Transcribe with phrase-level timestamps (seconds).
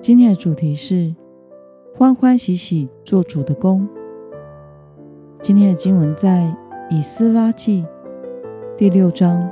[0.00, 1.14] 今天的主题是
[1.94, 3.88] 欢欢喜喜做主的工。
[5.42, 6.54] 今天的经文在
[6.90, 7.84] 以斯拉记
[8.76, 9.50] 第六章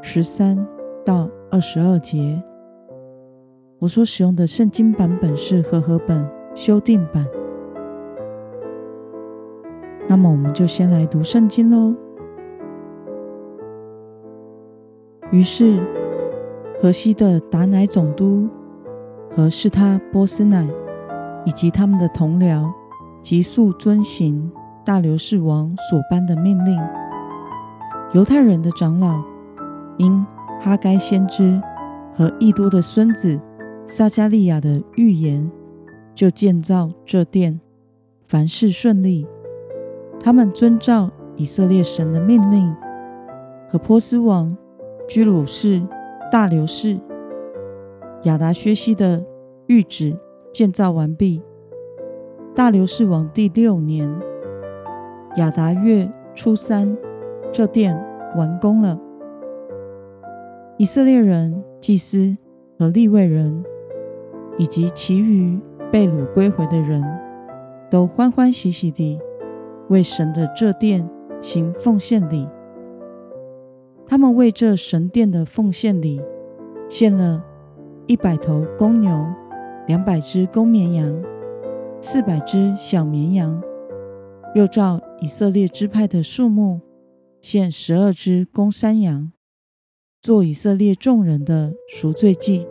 [0.00, 0.66] 十三
[1.04, 2.42] 到二十二节。
[3.78, 7.26] 我所使用的圣经版本是和合本修订版。
[10.08, 11.94] 那么，我们就先来读圣经喽。
[15.30, 15.80] 于是，
[16.80, 18.48] 河西的达乃总督。
[19.34, 20.68] 和是他波斯乃
[21.44, 22.70] 以及他们的同僚，
[23.22, 24.52] 急速遵行
[24.84, 26.78] 大流士王所颁的命令。
[28.12, 29.22] 犹太人的长老
[29.96, 30.24] 因
[30.60, 31.60] 哈该先知
[32.14, 33.40] 和易多的孙子
[33.86, 35.50] 撒迦利亚的预言，
[36.14, 37.58] 就建造这殿，
[38.26, 39.26] 凡事顺利。
[40.20, 42.72] 他们遵照以色列神的命令，
[43.68, 44.54] 和波斯王
[45.08, 45.82] 居鲁士、
[46.30, 47.00] 大流士。
[48.24, 49.24] 亚达薛西的
[49.66, 50.16] 諭旨
[50.52, 51.42] 建造完毕。
[52.54, 54.08] 大流士王第六年，
[55.36, 56.96] 亚达月初三，
[57.50, 58.00] 这殿
[58.36, 59.00] 完工了。
[60.78, 62.36] 以色列人、祭司
[62.78, 63.64] 和利未人，
[64.56, 65.58] 以及其余
[65.90, 67.02] 被掳归回的人，
[67.90, 69.18] 都欢欢喜喜地
[69.88, 71.08] 为神的这殿
[71.40, 72.46] 行奉献礼。
[74.06, 76.22] 他们为这神殿的奉献礼
[76.88, 77.44] 献了。
[78.06, 79.24] 一百头公牛，
[79.86, 81.22] 两百只公绵羊，
[82.00, 83.62] 四百只小绵羊，
[84.56, 86.80] 又照以色列支派的数目，
[87.40, 89.30] 献十二只公山羊，
[90.20, 92.66] 做以色列众人的赎罪祭。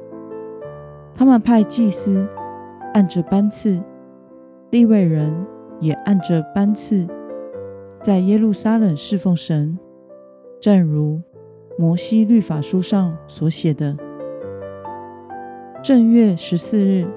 [1.13, 2.27] 他们派祭司
[2.93, 3.81] 按着班次，
[4.69, 5.47] 利未人
[5.79, 7.07] 也按着班次，
[8.03, 9.79] 在耶路撒冷侍奉神，
[10.59, 11.21] 正如
[11.77, 13.95] 摩西律法书上所写的。
[15.83, 17.07] 正月十四日，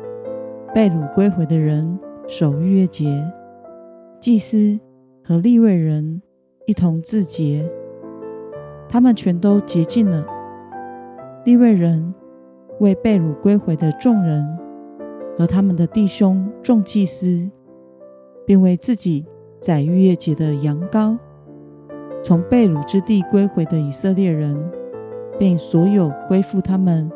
[0.75, 3.31] 被掳归回的人守逾越节，
[4.19, 4.81] 祭司
[5.23, 6.23] 和利未人
[6.65, 7.69] 一同自洁，
[8.89, 10.27] 他们全都洁净了。
[11.45, 12.15] 利未人
[12.81, 14.43] 为被掳归回的众人
[15.37, 17.47] 和他们的弟兄众祭司，
[18.47, 19.27] 并为自己
[19.61, 21.19] 宰逾越节的羊羔，
[22.23, 24.59] 从被掳之地归回的以色列人，
[25.39, 27.13] 并所有归附他们。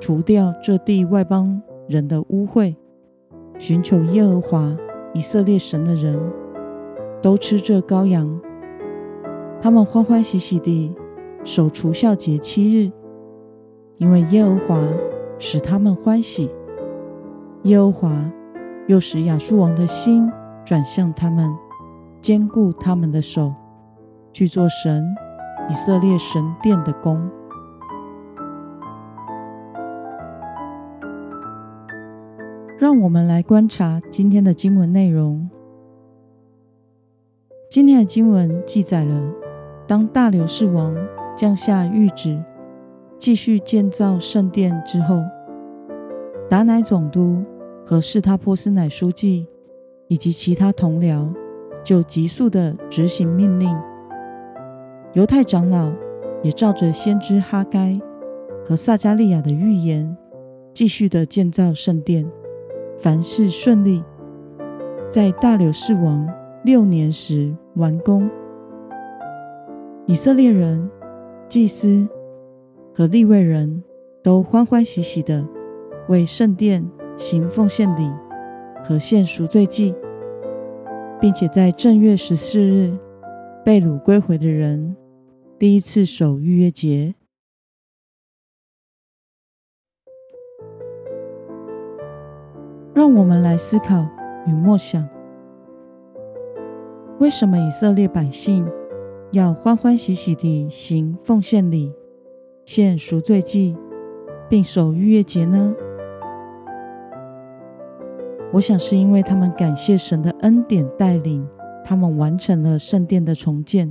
[0.00, 2.74] 除掉这地外邦人的污秽，
[3.58, 4.74] 寻求耶和华
[5.12, 6.18] 以色列神的人，
[7.20, 8.40] 都吃这羔羊。
[9.60, 10.94] 他们欢欢喜喜地
[11.44, 12.90] 守除酵节七日，
[13.98, 14.82] 因为耶和华
[15.38, 16.50] 使他们欢喜。
[17.64, 18.32] 耶和华
[18.86, 20.30] 又使亚述王的心
[20.64, 21.50] 转向他们，
[22.22, 23.52] 坚固他们的手，
[24.32, 25.04] 去做神
[25.68, 27.30] 以色列神殿的工。
[32.80, 35.50] 让我们来观察今天的经文内容。
[37.68, 39.22] 今天的经文记载了，
[39.86, 40.96] 当大流士王
[41.36, 42.42] 降下谕旨，
[43.18, 45.20] 继续建造圣殿之后，
[46.48, 47.42] 达乃总督
[47.84, 49.46] 和士他波斯乃书记
[50.08, 51.30] 以及其他同僚
[51.84, 53.76] 就急速地执行命令。
[55.12, 55.92] 犹太长老
[56.42, 57.94] 也照着先知哈该
[58.66, 60.16] 和撒迦利亚的预言，
[60.72, 62.26] 继续的建造圣殿。
[63.02, 64.04] 凡事顺利，
[65.08, 66.28] 在大流士王
[66.64, 68.28] 六年时完工。
[70.04, 70.90] 以色列人、
[71.48, 72.06] 祭司
[72.94, 73.82] 和利未人
[74.22, 75.42] 都欢欢喜喜的
[76.10, 76.86] 为圣殿
[77.16, 78.06] 行奉献礼
[78.84, 79.94] 和献赎罪祭，
[81.18, 82.92] 并且在正月十四日
[83.64, 84.94] 被掳归回的人
[85.58, 87.14] 第一次守逾越节。
[93.00, 94.06] 让我们来思考
[94.44, 95.08] 与默想：
[97.18, 98.68] 为什么以色列百姓
[99.32, 101.94] 要欢欢喜喜地行奉献礼、
[102.66, 103.74] 献赎罪祭，
[104.50, 105.74] 并守逾越节呢？
[108.52, 111.48] 我想是因为他们感谢神的恩典带领，
[111.82, 113.90] 他们完成了圣殿的重建。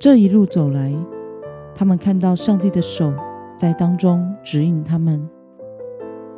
[0.00, 0.90] 这一路走来，
[1.74, 3.12] 他们看到上帝的手
[3.58, 5.28] 在当中指引他们。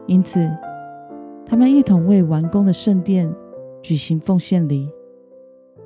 [0.09, 0.51] 因此，
[1.51, 3.35] 他们一同为完工的圣殿
[3.81, 4.93] 举行奉献礼，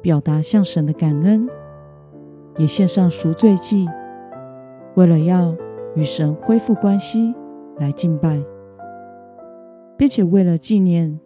[0.00, 1.48] 表达向神的感恩，
[2.58, 3.88] 也献上赎罪祭，
[4.96, 5.54] 为了要
[5.94, 7.32] 与神恢复关系
[7.78, 8.42] 来敬拜，
[9.96, 11.20] 并且为了纪念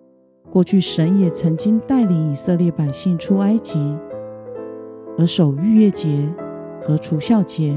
[0.51, 3.97] 过去神也曾经带领以色列百姓出埃及，
[5.17, 6.29] 而守逾越节
[6.83, 7.75] 和除酵节。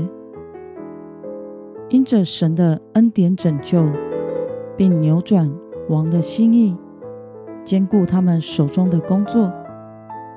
[1.88, 3.86] 因着神的恩典拯救，
[4.76, 5.50] 并扭转
[5.90, 6.78] 王的心意，
[7.64, 9.52] 兼顾他们手中的工作，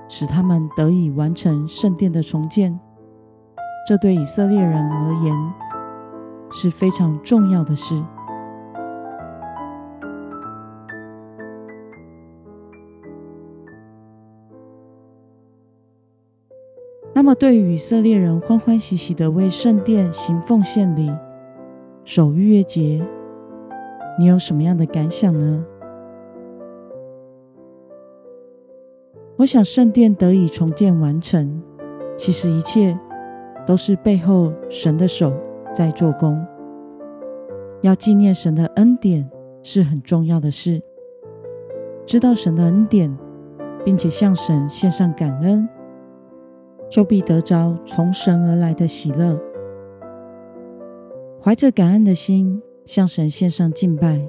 [0.09, 2.81] 使他们得以完成圣殿的重建。
[3.87, 5.37] 这对以色列人而言
[6.51, 8.03] 是非常重要的事。
[17.15, 21.13] 那么，对于以色列人欢欢喜喜的为圣殿行奉献礼，
[22.05, 23.07] 守逾越节，
[24.19, 25.65] 你有什么样的感想呢？
[29.37, 31.61] 我想圣殿得以重建完成，
[32.17, 32.97] 其实一切
[33.67, 35.33] 都是背后神的手
[35.75, 36.45] 在做工。
[37.81, 39.29] 要纪念神的恩典
[39.63, 40.81] 是很重要的事，
[42.07, 43.17] 知道神的恩典，
[43.85, 45.69] 并且向神献上感恩，
[46.89, 49.41] 就必得着从神而来的喜乐。
[51.43, 54.23] 怀着感恩的心向神献上敬拜，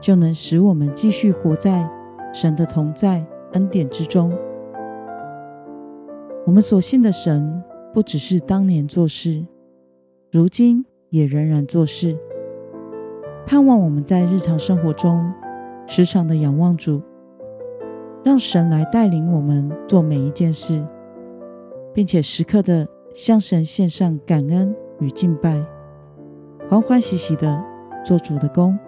[0.00, 1.88] 就能使我们继续活在
[2.32, 4.32] 神的同在恩典之中。
[6.46, 7.62] 我们所信的神
[7.92, 9.46] 不只是当年做事，
[10.30, 12.16] 如今也仍然做事。
[13.46, 15.32] 盼望我们在日常生活中
[15.86, 17.02] 时常的仰望主，
[18.24, 20.84] 让神来带领我们做每一件事，
[21.92, 25.60] 并且时刻的向神献上感恩与敬拜。
[26.70, 27.60] 欢欢喜喜的
[28.04, 28.78] 做主的工。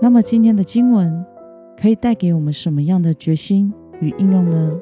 [0.00, 1.22] 那么今天的经文
[1.78, 4.80] 可以带给我们什么样的决心与应用呢？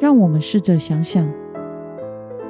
[0.00, 1.30] 让我们试着想想，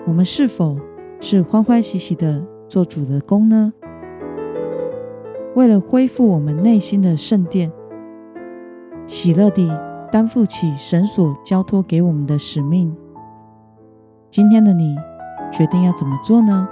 [0.06, 0.78] 我们是否
[1.18, 3.72] 是欢欢喜喜的做主的工呢？
[5.56, 7.72] 为了恢复我们内心的圣殿，
[9.08, 9.68] 喜乐地
[10.12, 12.96] 担负起神所交托给我们的使命。
[14.30, 14.96] 今天的你
[15.50, 16.68] 决定要怎么做呢？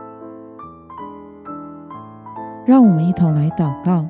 [2.66, 4.06] 让我们一同来祷告。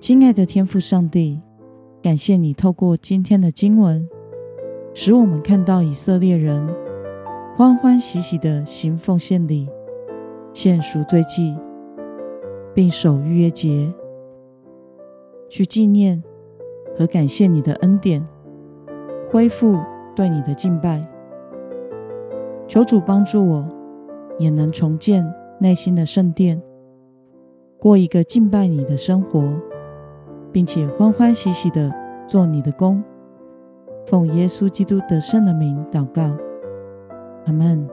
[0.00, 1.40] 亲爱的天父上帝，
[2.02, 4.08] 感谢你透过今天的经文，
[4.94, 6.66] 使我们看到以色列人
[7.56, 9.68] 欢欢喜喜的行奉献礼、
[10.52, 11.56] 献赎罪祭，
[12.74, 13.90] 并守逾越节，
[15.48, 16.22] 去纪念
[16.96, 18.24] 和感谢你的恩典，
[19.28, 19.78] 恢复。
[20.14, 21.02] 对你的敬拜，
[22.68, 23.68] 求主帮助我，
[24.38, 25.24] 也能重建
[25.58, 26.62] 内心的圣殿，
[27.78, 29.42] 过一个敬拜你的生活，
[30.52, 31.90] 并且欢欢喜喜的
[32.26, 33.02] 做你的工。
[34.06, 36.36] 奉耶稣基督得胜的名祷告，
[37.46, 37.88] 阿门。